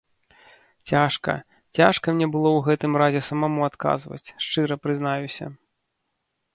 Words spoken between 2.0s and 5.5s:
мне было ў гэтым разе самому адказваць, шчыра прызнаюся.